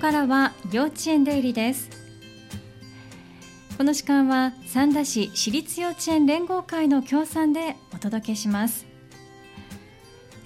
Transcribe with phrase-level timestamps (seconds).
[0.00, 1.90] ここからは幼稚園出入りです。
[3.76, 8.86] この時間は三田市私立幼稚園連合会の協賛でお届けします。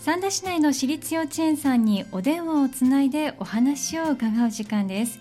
[0.00, 5.20] 三田市内の私立幼稚園さんにお電話をつないでお話を伺う時間です。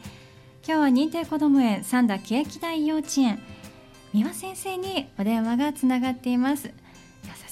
[0.68, 3.40] 今日は認定こども園三田欅台幼稚園
[4.14, 6.72] 三輪先生にお電話がつながっています。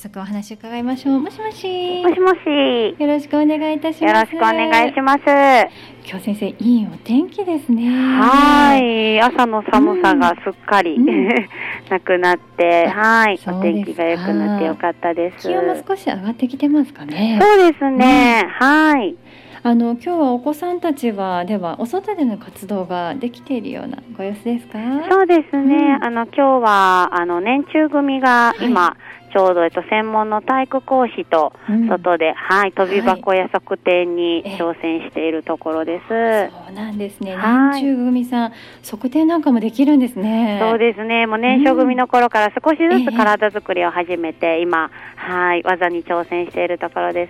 [0.02, 1.20] 速お話伺いましょう。
[1.20, 2.02] もしもし。
[2.04, 2.96] もしもし。
[3.00, 4.14] よろしくお願いいたします。
[4.14, 5.20] よろしくお願いします。
[6.10, 7.88] 今日先生、いいお天気ですね。
[7.88, 9.22] はい。
[9.22, 11.28] 朝の寒さがすっかり、うん、
[11.90, 13.40] なくなって、はい。
[13.46, 15.48] お天気が良くなってよかったです。
[15.48, 17.38] 気温も少し上がってきてますかね。
[17.40, 18.42] そうですね。
[18.44, 19.16] うん、はい。
[19.64, 24.80] あの今日はお子さんたちはではお外での活動ができているようなご様子ですか？
[25.08, 25.76] そうですね。
[25.76, 31.54] うん、あの今日はあの年中組が今、はいちょうど、えっと、専門の体育講師と、
[31.90, 36.14] 外で、うん、はい、飛び箱や測定に挑戦しているところです。
[36.14, 37.36] はい、そうなんですね。
[37.36, 40.60] 年中組さん、測定なんかもできるんですね。
[40.62, 41.26] そうですね。
[41.28, 47.28] もう年少組の頃から少しずつ体作りを始めて、うん、今、はい、技に挑戦しているところで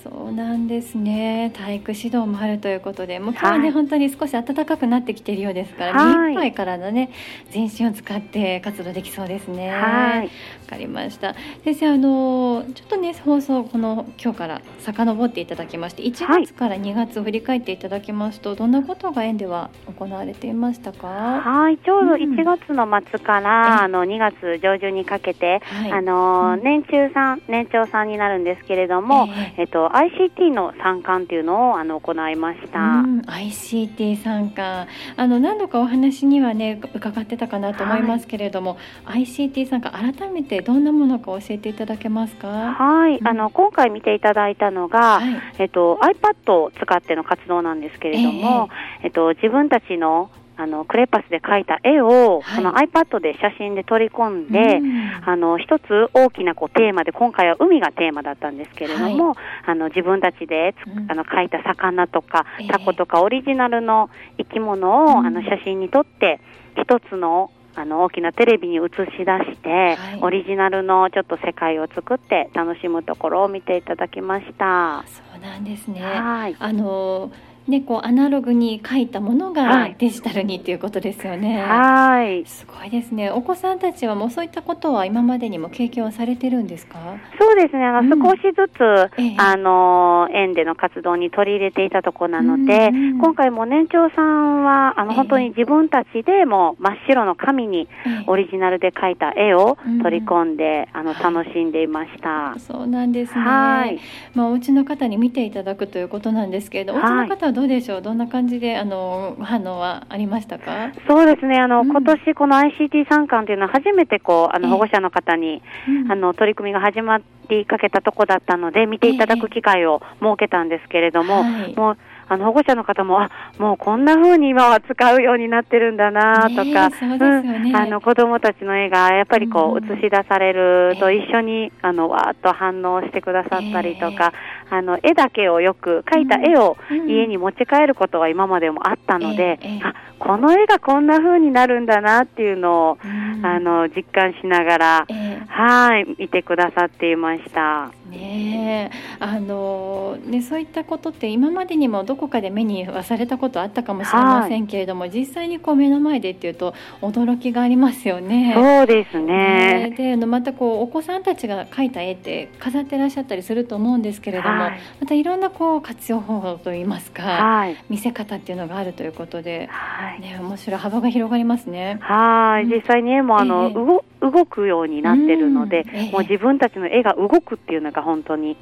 [0.00, 0.08] す。
[0.08, 1.52] そうなんですね。
[1.54, 7.10] 体育指導もあるということで、もう今日はね、はい、本当に少し暖かくなってきているようですから、はい、目いっぱい体ね、
[7.50, 9.70] 全身を使って活動できそうですね。
[9.70, 10.24] はい。
[10.24, 10.30] わ
[10.68, 11.34] かりました。
[11.64, 21.06] 先生あのちょっとね放送この今日から遡っていただきまして1月から2月を振り返っていただきますと、はい、どんなことが園では行われていましたか？
[21.08, 34.86] はいちょうど1月の末から、うん、あの2月上旬にかけて、はい、あの、年中さん年長さんになるんですけれども、えー、えっと ICT の参観っていうのをあの行いました、うん、ICT 参観。
[35.16, 42.48] あの何度かお話にはね伺ってたかなと思いますけれども、はい、ICT 参観改めてどんなものか教えていただけますか？
[42.48, 48.68] はい、うん、あの今回見ていただいたのが、はい、えっと iPad を使っての活動なんですけれども、
[49.00, 55.82] えー、えっと自分たちのあのクレパスで描いた絵を、はい、の iPad で写真で取り込んで、うん、あの一つ
[56.14, 59.36] 大きなこうテーマで今回は海がテーマだったんですけれども、はい、
[59.66, 66.40] あの自分たちで、うん、あの描いた魚とか、タコとかオリジナルの生き物を、あの写真に撮って
[66.76, 75.04] 一つのあの大きなテレビに映し出して、はい、オリジナルのちょっと世界を作って楽しむところを見ていただきました。
[75.08, 76.00] そうなんですね。
[76.02, 77.30] はい、あの
[77.66, 81.62] ね、こうアナログに書いたものがデジタルにっていうことですよね。
[81.62, 82.44] はい。
[82.44, 83.30] すごいですね。
[83.30, 86.98] お子さんたちはもうそういったことは今までにも経験をされてるんですか？
[87.38, 87.84] そうですね。
[87.86, 97.88] あの、うん、少しずつ、ええ、あの園での活動に取り入れていたところなので、うんうん、今回も年長さんはあの、え、本当に自分たちでも真っ白の紙に
[98.26, 102.58] オリジナルで描いた絵を取り込んで、うん、あの楽しんでいました。
[102.58, 103.40] そうなんですね。
[103.40, 103.98] はい。
[104.34, 108.02] まあお家の方に見ていただくということなんですけれど、お家の方はどうでしょう？
[108.02, 110.92] どんな感じであの反応はありましたか？
[111.08, 111.58] そうですね。
[111.58, 126.96] あの、うん、今年この ICT 参観というのは初めてこうあの保護者の方に、えー、あの取り組みが始まりかけたとこだったので見ていただく機会を設けたんですけれども、えーはい、もうあの保護者の方も、あもうこんな風に今は使うようになってるんだなとか、ね。
[127.02, 134.32] うん、あの子供たちの絵がやっぱりこう映し出されると一緒に、あのわーっと反応してくださったりとか、
[134.70, 136.76] あの絵だけをよく描いた絵を
[137.06, 142.98] 家に持ち帰ることは今までもあったので、あこの絵がこんな風になるんだなっていうのを、
[143.42, 145.06] あの実感しながら、
[145.48, 147.92] はい見てくださっていました。
[148.08, 158.52] ねあのねそういったことって今までにもどこかで目にはされたことあったかもしれませんけれども、はい、実際にこう目の前でっていうと驚きがありますよね。
[158.54, 159.90] そうですね。
[159.90, 171.98] ねでまたこうお子さんたちが描いた絵って飾ってらっしゃったりすると思うんですけれども、はい、またいろんなこう活用方法といいますか、はい、見せ方っていうのがあるということで、はい、ね面白い幅が広がりますね。
[172.00, 178.56] はい、実際に絵もあの、えー、動くようになってるので、えー、もう自分たちの絵が動くっていうのが本当に。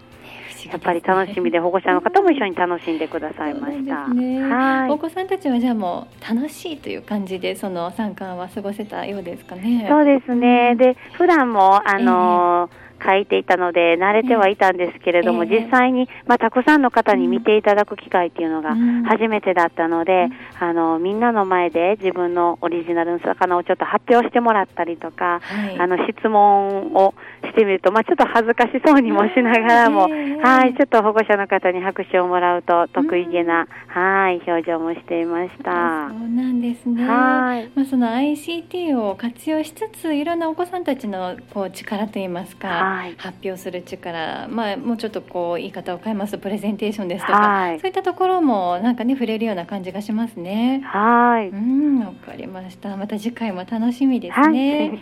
[0.71, 4.07] やっぱり楽しみで保護者の方も一緒に楽しんでくださいました。
[4.09, 4.91] ね、はい。
[4.91, 9.87] お子さんたちはじゃあもう楽しいという感じでその参観は過ごせたようですかね。
[9.89, 10.77] そうですね。
[10.77, 18.75] で普段もあのーえー書いていたので慣れてはいたんですけれども、えー、実際に、まあ、たくさんの方に見ていただく機会っていうのが
[19.09, 20.25] 初めてだったので、
[20.61, 27.15] うん、あのみんなの前で自分のオリジナルの魚をちょっと発表してもらったりとか、はい、あの質問を
[27.45, 36.09] してみると、まあ、ちょっと恥ずかしそうにもしながらも、えー、はいちょっと保護者の方に拍手をもらうと得意げな、はい表情もしていました。
[36.11, 37.05] そうなんですね。
[37.07, 37.71] はい。
[37.75, 50.83] まあその ICT を活用しつついろんなお子さんたちのこう力といいますか、はい、発表する力、まあもうちょっとこう言い方を変えますとプレゼンテーションですとか、はい、そういったところもなんかね触れるような感じがしますね。
[50.85, 51.49] はい。
[51.49, 52.97] うん、わかりました。
[52.97, 54.99] また次回も楽しみですね。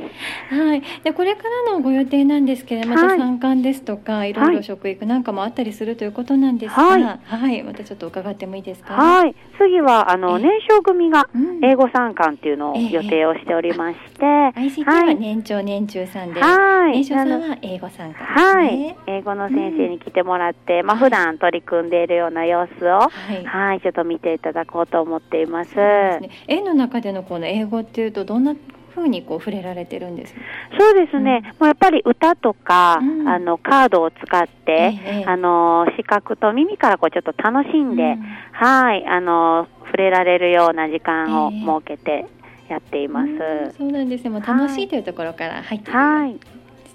[0.50, 0.68] はい。
[0.68, 8.94] はい、でこれからのご予定なんですけれども、また参観ですとか、いろいろ食育なんかもあったりするということなんですが、はい、はい、またちょっと伺ってもいいですか？
[8.94, 9.34] はい。
[9.58, 11.28] 次はあの年少組が
[11.62, 18.96] 英語参観っていうのを予定をしておりまして、ええ、ICT は年長年中さんで、はい、年少さんは英語参観、ね、はい。
[19.06, 25.70] 英語の先生に来てもらって、うん、まあ普段取り組んでいるような様子を、はい、はい、ちょっと見ていただこうと思っています。
[25.70, 28.54] すね、絵の中でのこの英語っていうとどんな
[28.90, 30.34] ふうにこう触れられてるんです
[30.78, 38.22] そうですね、うん、もうやっぱり歌とか、うん、あのカードを使って、ええ、あの視覚と耳からこうちょっと楽しんで、うん、
[38.52, 42.26] はいあの触れられるような時間を設けて
[42.68, 43.30] やっています。
[43.32, 44.30] え、そうなんですね。
[44.30, 46.38] もう楽しいというところから入ってはい。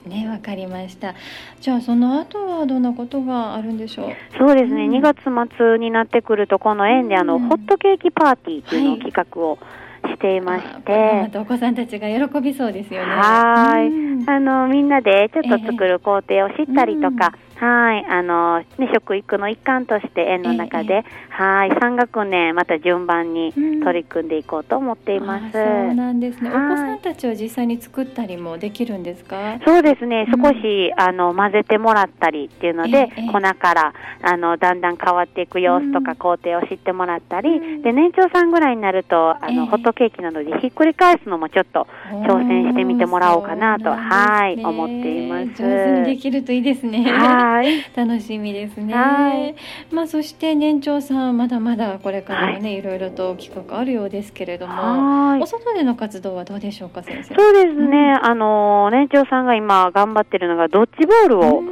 [0.05, 1.15] ね、わかりました。
[1.59, 4.09] じゃあその後はどんなことがあるんでしょう？
[4.37, 4.85] そうですね。
[4.85, 5.17] うん、2月
[5.57, 9.59] 末になってくるとこの園であの、うん、ホットケーキパーティーっていうのを企画を、はい
[10.07, 13.07] していまして、お子さんたちが喜びそうですよね。
[13.07, 23.53] はい、あのみんなでちょっと作る工程を知ったりとか、はい、あの、ね、食育の一環として園の中で、えはい、3学年また順番に
[23.83, 25.43] 取り組んでいこうと思っています。
[25.43, 26.49] うん、そうなんですね。
[26.49, 29.59] お子さんたちは実際に作ったりもできるんですか？
[29.65, 30.27] そうですね。
[30.29, 41.87] 少し、うん、あの混ぜてもらったりっていうので、え粉からあのだんだん変わっていく様子とか工程を知ってもらったり、うん、で年長さんぐらいになるとあの、ホットケーキなどでひっくり返すのもちょっと
[42.27, 45.63] 挑戦してみてもらおうかなと、ね、はい思っています。
[45.63, 47.03] 上手にできるといいですね。
[47.03, 47.54] はい。
[47.95, 49.55] 楽しみですね。
[49.91, 57.35] まあそして年長さんまだまだこれからもね、はい、いろいろと企画あるようですけれども、お外での活動はどうでしょうか先生？
[57.35, 57.73] そうですね。
[57.73, 61.63] うん、あの年長さんが今頑張ってるのがドッジボールを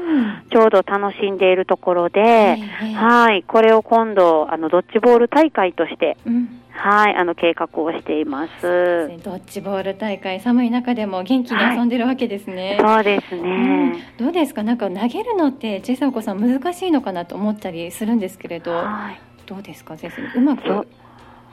[0.51, 6.17] ちょうど楽しんでいるところで、うん、はいこれを今度あのドッジボール大会として。
[6.25, 8.61] うんはい、あの計画をしています。
[9.23, 12.77] ドッジボール大会、寒い中でも元気に遊んでるわけですね。
[12.81, 13.41] はい、そうですね、
[14.19, 18.71] うん、どうですか、なんか投げるのって小さいお子さん難しいのかなと思ったりするんですけれど。
[18.73, 20.87] はい、どうですか、先生、うまく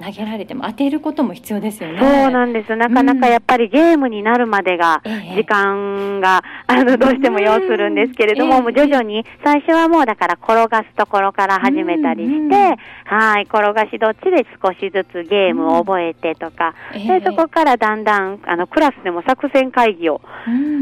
[0.00, 1.99] 投げられても当てることも必要ですよね。
[2.00, 2.75] そうなんです。
[2.75, 20.20] なかなかやっぱりゲームになるまでが時間が、ええ、あのどうしても要するんですけれども、え、もう徐々に最初はもうだから転がすところから始めたりして、はい転がしどっちで少しずつゲームを覚えてとか、でそこからだんだんあのクラスでも作戦会議を、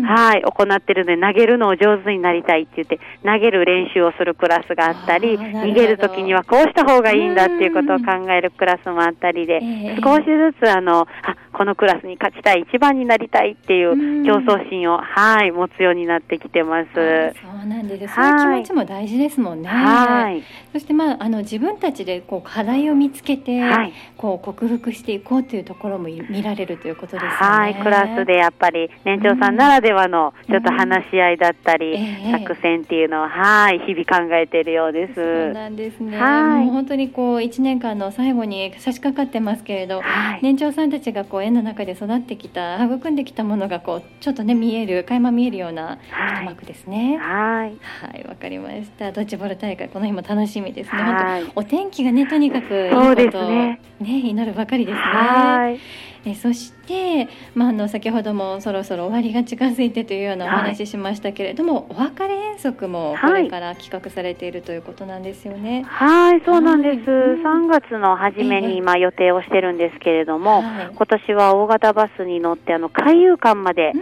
[0.07, 16.89] はい行ってるので投げるのを上手になりたいって言って投げる練習をするクラスがあったり、逃げる時にはこうした方がいいんだっていうことを考えるクラスもあったりで、えー、少しずつあのあこのクラスに勝ちたい一番になりたいっていう競争心をはい持つようになってきてます。
[16.95, 18.15] そうなんです。
[18.15, 19.69] そういう気持ちも大事ですもんね。
[19.69, 20.43] はい。
[20.73, 27.31] そしてまああの自分たちでこう課題を見つけて、はい、こう克服していこうというところも見られるということですね。
[27.31, 27.75] はい。
[27.75, 35.15] クラスでやっぱり年長さんならではのちょっと話し合いだったり、うん、作戦っていうのをはい日々考えているようです。
[35.15, 36.17] そうなんですね。
[36.17, 36.65] はい。
[36.67, 45.99] もう本当にこう一年間の最後に差し掛かってますけれど、はい、年長さんたちがこう園の中で育ってきた育んできたものがこうちょっとね見える垣間見えるような
[46.41, 47.19] 一幕ですね。
[47.19, 49.13] はいはいわかりました。
[49.13, 51.03] ドッジボール大会この日も楽しみですね。
[51.03, 55.79] 本当お天気がねとにかくいいことをねね祈るばかりですね。
[56.25, 65.85] はいえそして、まあ、あの先ほどもそろそろ終わりが近づいてというようなお話ししましたけれども、はい、お別れ遠足もこれから企画されているということなんですよね。
[65.87, 66.99] はい、そうなんです。
[67.09, 73.93] 3月の初めに今予定をしてるんですけれども、はい、今年は大型バスに乗ってあの海遊館まで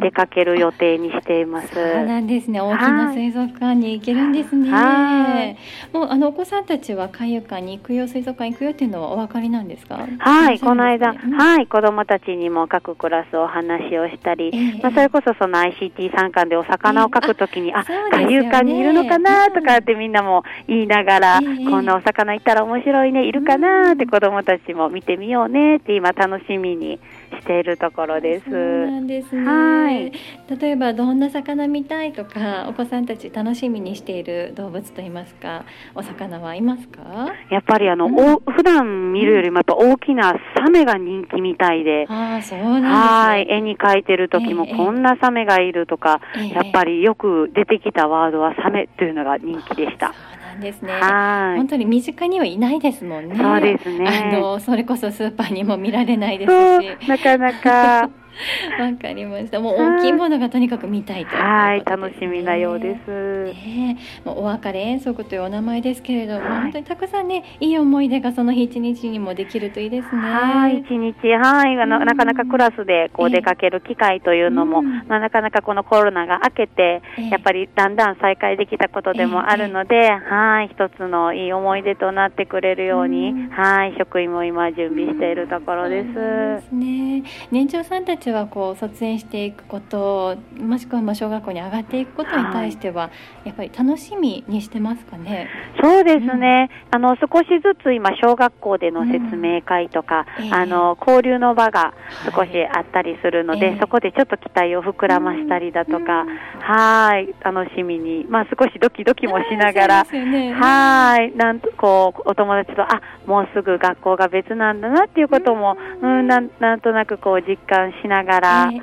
[0.00, 1.74] 出かける予定にしています。
[1.74, 2.60] そうなんですね。
[2.60, 4.70] 大きな水族館に行けるんですね。
[4.70, 5.56] はい、
[5.92, 10.06] もうあのお子さんたちは海遊館に行くよ水族館行くよっていうのはお分かりなんですか？
[10.18, 11.14] はい、この間、は
[11.60, 28.44] いはい子どもたちにも各クラスお話をしたり、えー、まあ、それこそその ICT 参観でお魚を描くときに、えー、あ海遊館にいるのかなとかってみんなも言いながら、えー、こんなお魚いたら面白いねいるかなって子どもたちも見てみようねって今楽しみにしているところです。
[28.50, 29.44] そうなんですね。
[29.44, 30.12] はい。
[30.60, 35.64] 例えばどんな魚見たいとかお子さんたち楽しみにしている動物といいますか
[35.94, 37.28] お魚はいますか？
[37.50, 43.46] やっぱりあの、うん、お普段見るよりもやっぱ大きなサメが人気みたいで、あそうなんです、ね、はい。
[43.48, 50.12] 絵に描いてる時もこんなサメがいるとか、えー、やっぱりよく出てきたワードはサメというのが人気でした。
[50.56, 50.92] んですね。
[51.00, 53.36] 本当に身近にはいないですもんね。
[53.36, 54.30] そうですね。
[54.32, 57.15] あのそれこそスーパーにも見られないですし。
[57.16, 58.25] なかなか。
[58.78, 59.60] わかりました。
[59.60, 63.54] もう大きいものがとにかく見たいという、ね、はい、楽しみなようです。
[63.54, 70.22] ね、もうお別れ遠足というお名前ですけれども、はい、本当にたくさんね、いい思い出がその日一日にもできるといいですね。
[70.22, 86.06] はい、一日、はい、あの、なかなかクラスでこう出かける機会というのも、まあ、なかなかこのコロナが明けて、やっぱりだんだん再開できたことでもあるので、はい、一つのいい思い出となってくれるように、はい、職員も今準備しているところです。
[86.14, 87.22] ですね。
[87.50, 93.10] 年長さんたちはこう卒園していくこともしくはまあ小学校に上がっていくことに対しては、
[93.44, 95.48] やっぱり楽しみにしてますかね？
[95.82, 101.94] そうですね、うん、あの少しずつ今小学校での説明会とか、うん、あの交流の場が
[102.34, 118.15] 少しあったりするので、はい、そこでちょっと期待を膨らましたりだとか、うん、はい楽しみにまあ少しドキドキもしながら、ね、はいなんとこうお友達とあもうすぐ学校が別なんだなっていうことも、うんなんなんとなくこう実感しながら。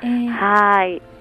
[0.02, 1.13] えー、はい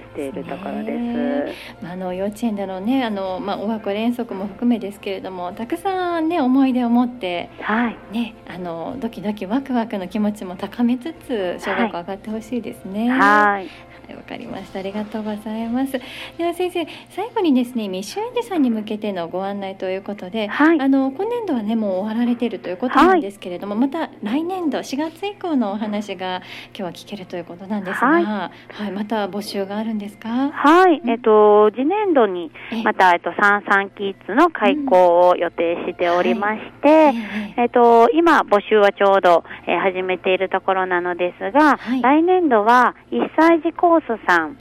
[0.00, 0.90] しているところです。
[0.90, 13.10] ね、まあ、あの幼稚園でのね、あのまあお学連足も含めですけれども、たくさんね思い出を持って、はい、ね、あのドキドキワクワクの気持ちも高めつつ小学校上がってほしいですね。
[13.10, 13.68] はい。
[14.14, 14.80] わかりました。
[14.80, 15.92] ありがとうございます。
[16.36, 28.50] では先生、最後にですね、未就園児さんに向けてのご案内ということで、はい、あの今年度はねもう終わられているということなんですけれども、はい、また来年度4月以降のお話が今日は聞けるということなんですが、はい、は
[28.88, 30.50] い、また募集があるんですか？
[30.50, 32.50] はい、えっと次年度に
[32.84, 37.12] またえっと三三キッズの開校を予定しておりまして、
[37.56, 44.56] えっと今募集はちょうど、えー、始めているところなのですが、来年度は1歳児コースさん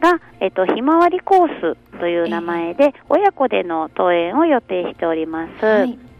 [0.00, 6.11] が、はい、えっと、ひまわりコースという名前で、親子での登園を予定しております。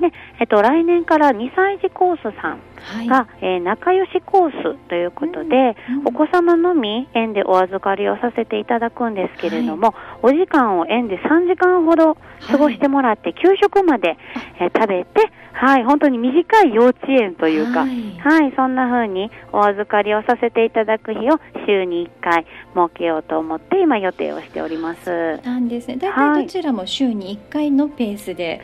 [0.00, 14.16] はいで、えっと、来年から2歳児コースさんが、はい、えー、仲良しコースということで、うんうん、お子様のみ園でお預かりをさせていただくんですけれども、はい、お時間を園で3時間ほど過ごしてもらって、給食まで、
[14.60, 25.40] えー、食べて、はい、本当に短い幼稚園というか、はい、はい、そんな風にお預かりをさせていただく日を週に1回設けようと思って今予定をしております。
[25.44, 25.96] なんですね。
[25.96, 28.60] 大体どちらも週に1回のペースで、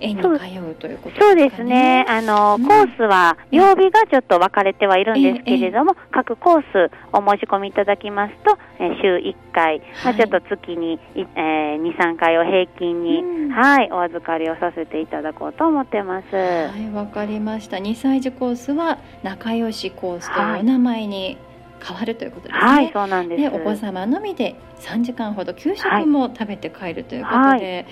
[0.00, 2.04] 園に通うということ、ね、そうですね。
[2.08, 16.34] あの、うん、コースは曜日がちょっと分かれてはいるんですけれども、各コースお申し込みいただきますと、えー、週1回、まあ、ちょっと月に、えー、2、3回を平均に、うん、はい、お預かりをさせていただこうと思ってます。
[16.34, 17.76] はい、わかりました。
[17.76, 21.53] 2歳児コースは仲良しコースというお名前に、はい
[21.86, 22.66] 変わるということですね。
[22.66, 23.42] はい、そうなんです。
[23.42, 27.86] で、お子様のみで3時間ほど給食も食べて帰るということで、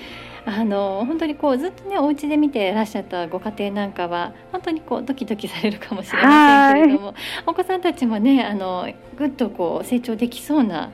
[0.47, 7.15] はい、あの本当にこうずっとねお家で見ていらっしゃったご家庭なんかは本当にこうドキドキされるかもしれませんけれども、
[7.47, 10.91] お子さんたちもねあのぐっとこう成長できそうな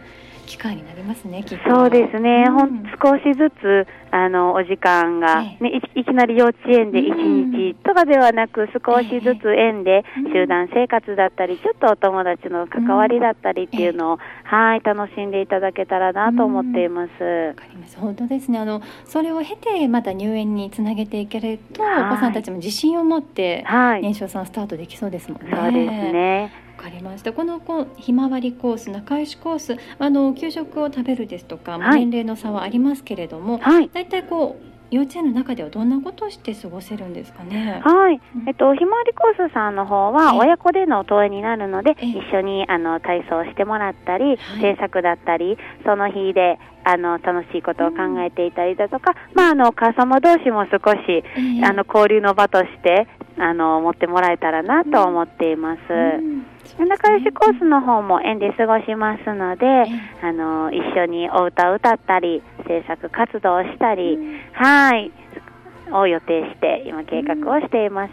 [0.49, 5.59] 機会になりますね、そうですね、うん、ほん少しずつあのお時間が、ね、
[5.95, 17.23] いきなり幼稚園で1日とかではなく、少しずつ園で集団生活だったり、ちょっとお友達の関わりだったりっていうのを、はい楽しんでいただけたらなと思っています。
[17.23, 17.99] わかります。
[17.99, 18.59] 本当ですね。
[18.59, 23.65] あのそれを経てまた入園につなげていけると、お子さんたちも自信を持って、
[24.01, 25.53] 年少さんスタートできそうですもんね。
[25.55, 26.43] そうですね。
[26.43, 27.33] わかりました。
[27.33, 37.83] このこうひまわりコース仲良しコースあの給食を食べるですとか、はい、年齢の差はありますけれども、はい、大体こう幼稚園の中ではどんなことをして過ごせるんですかね？
[37.85, 51.23] はい、えっとひまわりコースさんの方は親子での登園になるので、一緒にあの体操してもらったり、制作だったり、その日であの楽しいことを考えていたりだとか、まああのお母様同士も少し、
[51.63, 53.07] あの交流の場として
[53.37, 55.81] あの持ってもらえたらなと思っています。
[56.79, 59.67] 仲良しコースの方も園で過ごしますので、
[60.23, 64.19] あの一緒にお歌を歌ったり制作活動をしたり、
[64.53, 65.11] はい
[65.91, 68.13] を予定して今計画をしています。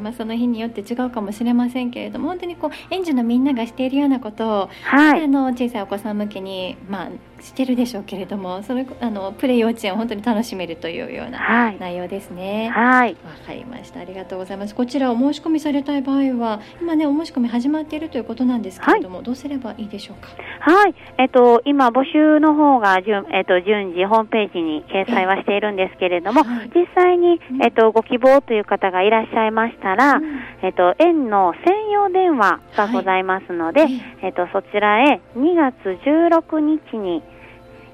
[0.00, 7.10] まあ、その日によって違うかもしれませんけれども本当にこう園児のみんながしているようなことを、はい、あの小さいお子さん向けに、まあ、
[7.44, 12.70] してるでしょうけれどもそれあのプレイ幼稚園を本当に楽しめるというような内容ですね。
[12.70, 14.00] はい、わかりました。
[14.00, 14.74] ありがとうございます。
[14.74, 20.28] こちらお申し込みされたい場合は今ねお申し込み始まっているということなんですけれども、はい、どうすればいいでしょうか？
[20.60, 20.94] はい。
[21.18, 30.24] えっと今募集の方が順,、えっと、順次ホームページに掲載はしているんですけれども、はい、実際に、えっと、ご希望という方がいらっしゃいましたら、うん、
[30.62, 33.86] えっと、園の専用電話がございますので、
[34.22, 35.74] えっと、そちらへ2月
[36.06, 37.22] 16日に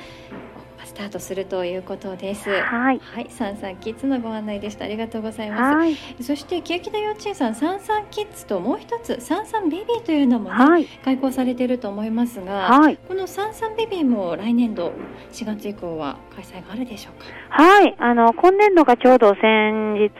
[0.86, 2.48] スタートするということです。
[2.48, 3.00] はい。
[3.00, 4.84] はい、サンサンキッズのご案内でした。
[4.84, 5.76] ありがとうございます。
[5.76, 14.92] はい、そして欅田幼稚園さん、サンサンキッズともう一つサンサンベビーというのも、ね、はい、開講されていると思いますが、はい、このサンサンベビーも来年度
[15.32, 17.26] 4月以降は開催があるでしょうか？
[17.62, 20.10] はい、あの今年度がちょうど先日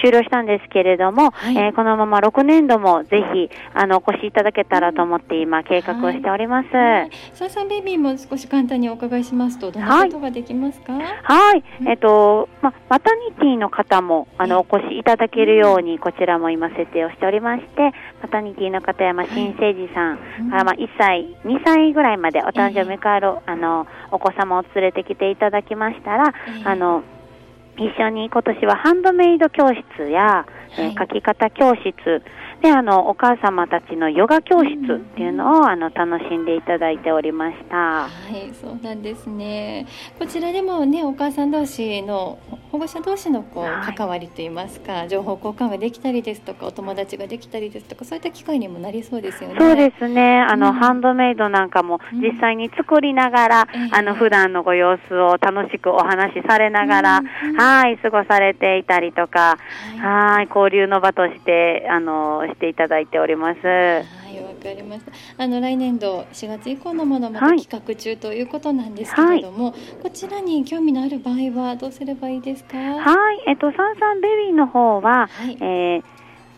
[0.00, 6.68] 終了したんですけれども、はい、えー、このまま6年度もぜひあのお越しいただけたらと思って今計画をしております。
[6.74, 10.92] はい、サンサンベビーも少し簡単にお伺いしますとどんなことができますか？
[10.92, 17.92] はい、えっ、ー、とまマタニティの方もあのお越しいただけるようにこちらも今設定をしておりまして、
[18.22, 20.18] マタニティの方やま新生児さん
[20.50, 26.32] からま1歳2歳ぐらいまでお誕生日迎えるあのお子様を連れてきていただきましたら、
[26.64, 27.02] あの
[27.76, 30.46] 一緒に今年はハンドメイド教室や、
[30.78, 32.22] えー、書き方教室
[32.62, 37.76] であのお母様たちのヨガ教室っていうのを、あの楽しんでいただいておりました。
[37.76, 39.86] はい、そうなんですね。
[40.18, 42.38] こちらでもねお母さん同士の
[42.74, 49.56] 保護者同士のこう、はい、関わりといいますか情報交換ができたりですとかお友達ができたりですとかそういった機会にもなりそうですよね。
[49.60, 50.40] そうですね。
[50.40, 59.56] あの、うん、ハンドメイドなんかも実際に作りながら、うん、あの普段のご様子を楽しくお話しされながら、うん、はい過ごされていたりとか、
[60.00, 64.23] はい、交流の場としてあのしていただいております。
[64.36, 65.12] はいわかりました。
[65.38, 72.76] あの来年度4月以降のものまた企画中ということなんですけれども、はい、こちらに興味のある場合はどうすればいいですか？
[72.78, 76.04] はいえっとサンサンベビーの方は、はい、えー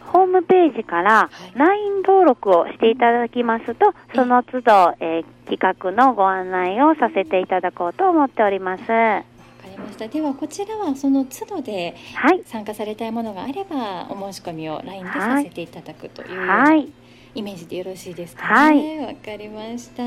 [0.07, 8.83] ホームページから LINE 登録をしていただきますと、その都度、えー、企画のご案内をさせていただこうと思っております。
[9.77, 10.09] りました。
[10.09, 11.95] ではこちらはその都度で
[12.47, 16.89] 参加されたいものがあればお申し込みを LINE でさせていただくという、はい
[17.37, 19.01] イメージでよろしいですかね？
[19.01, 20.03] わ、はい、かりました。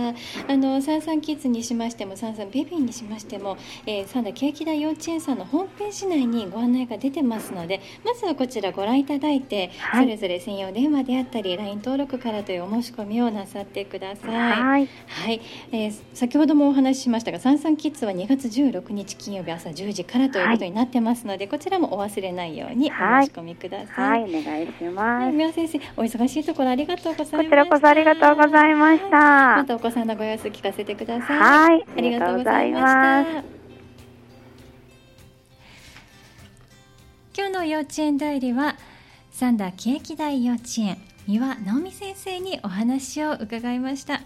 [0.48, 14.32] あのサンサンキッズにしましてもサンサンベビーにしましても、えー、三田ケーキ大幼稚園さんのホームページ内にご案内が出てますので、まずはこちらご覧いただいて、はい、それぞれ専用電話であったり LINE 登録からというお申し込みをなさってください。
[14.32, 14.90] はい。
[15.08, 24.24] はい、えー、先ほどもお話ししましたが、サンサンキッズは2月16日金曜日朝10時からということになってますので、こちらもお忘れないようにお申し込みください。
[24.24, 25.24] はい、お願いします。
[25.26, 27.44] はい、宮先生、お忙しいところありがとうございます。
[27.44, 29.18] こちらこそありがとうございました。
[29.58, 31.40] またお子さんのご様子聞かせてください。
[31.40, 32.84] はい、ありがとうございまし
[33.44, 33.60] た。
[37.40, 38.76] 今日の幼稚園代理は
[39.32, 44.24] 三田慶喜大幼稚園三輪直美先生にお話を伺いました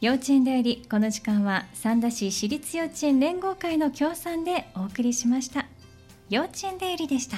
[0.00, 5.66] 幼稚園代理この時間は三田市私立幼稚園連合会の協賛でお送りしました
[6.28, 7.36] 幼稚園代理でした